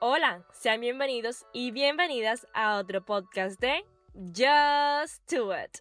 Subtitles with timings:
[0.00, 5.78] Hola, sean bienvenidos y bienvenidas a otro podcast de Just Do It.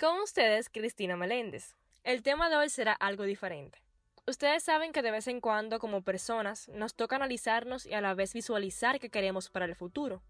[0.00, 1.76] Con ustedes, Cristina Meléndez.
[2.04, 3.82] El tema de hoy será algo diferente.
[4.26, 8.14] Ustedes saben que de vez en cuando, como personas, nos toca analizarnos y a la
[8.14, 10.22] vez visualizar qué queremos para el futuro.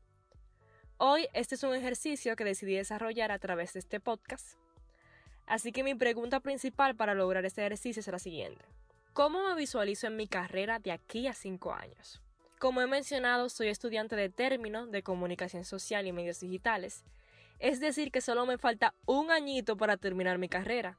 [1.07, 4.57] Hoy este es un ejercicio que decidí desarrollar a través de este podcast.
[5.45, 8.65] Así que mi pregunta principal para lograr este ejercicio es la siguiente.
[9.13, 12.23] ¿Cómo me visualizo en mi carrera de aquí a 5 años?
[12.59, 17.05] Como he mencionado, soy estudiante de término de comunicación social y medios digitales,
[17.59, 20.97] es decir, que solo me falta un añito para terminar mi carrera.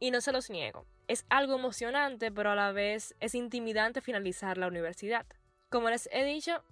[0.00, 4.56] Y no se los niego, es algo emocionante, pero a la vez es intimidante finalizar
[4.56, 5.26] la universidad.
[5.68, 6.62] Como les he dicho,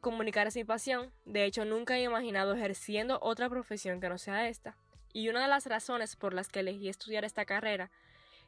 [0.00, 1.12] comunicar es mi pasión.
[1.24, 4.76] De hecho, nunca he imaginado ejerciendo otra profesión que no sea esta.
[5.12, 7.90] Y una de las razones por las que elegí estudiar esta carrera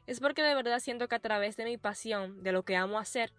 [0.07, 2.99] es porque de verdad siento que a través de mi pasión, de lo que amo
[2.99, 3.31] hacer,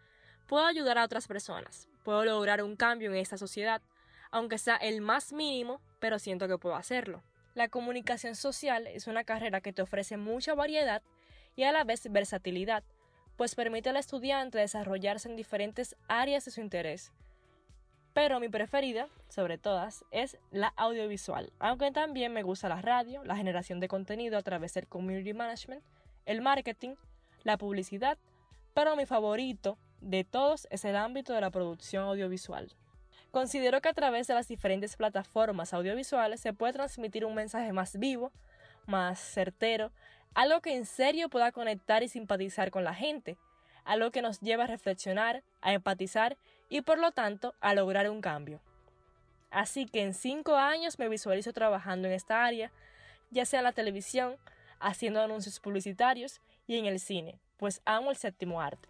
[0.46, 1.88] puedo ayudar a otras personas.
[2.04, 3.82] Puedo lograr un cambio en esta sociedad,
[4.30, 7.22] aunque sea el más mínimo, pero siento que puedo hacerlo.
[7.54, 11.02] La comunicación social es una carrera que te ofrece mucha variedad
[11.56, 12.82] y a la vez versatilidad,
[13.36, 17.12] pues permite al estudiante desarrollarse en diferentes áreas de su interés.
[18.14, 23.36] Pero mi preferida, sobre todas, es la audiovisual, aunque también me gusta la radio, la
[23.36, 25.82] generación de contenido a través del community management,
[26.24, 26.94] el marketing,
[27.42, 28.16] la publicidad,
[28.72, 32.72] pero mi favorito de todos es el ámbito de la producción audiovisual.
[33.32, 37.98] Considero que a través de las diferentes plataformas audiovisuales se puede transmitir un mensaje más
[37.98, 38.30] vivo,
[38.86, 39.90] más certero,
[40.34, 43.36] algo que en serio pueda conectar y simpatizar con la gente,
[43.84, 46.36] algo que nos lleva a reflexionar, a empatizar
[46.74, 48.60] y por lo tanto a lograr un cambio.
[49.52, 52.72] Así que en cinco años me visualizo trabajando en esta área,
[53.30, 54.34] ya sea la televisión,
[54.80, 58.88] haciendo anuncios publicitarios y en el cine, pues amo el séptimo arte.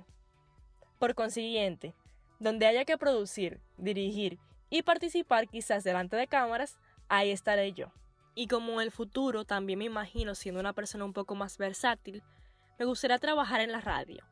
[0.99, 1.94] Por consiguiente,
[2.41, 4.39] donde haya que producir, dirigir
[4.71, 6.78] y participar quizás delante de cámaras,
[7.11, 7.93] ahí estaré yo.
[8.34, 12.23] Y como en el futuro también me imagino siendo una persona un poco más versátil,
[12.78, 14.25] me gustaría trabajar en la radio,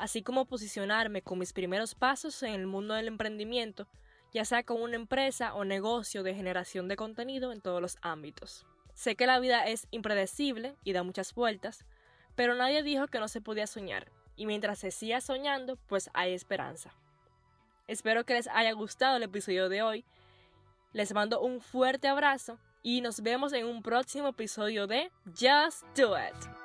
[0.00, 3.86] así como posicionarme con mis primeros pasos en el mundo del emprendimiento,
[4.32, 8.66] ya sea con una empresa o negocio de generación de contenido en todos los ámbitos.
[8.94, 11.84] Sé que la vida es impredecible y da muchas vueltas,
[12.34, 16.32] pero nadie dijo que no se podía soñar, y mientras se siga soñando, pues hay
[16.32, 16.94] esperanza.
[17.86, 20.06] Espero que les haya gustado el episodio de hoy.
[20.94, 26.16] Les mando un fuerte abrazo y nos vemos en un próximo episodio de Just Do
[26.16, 26.59] It.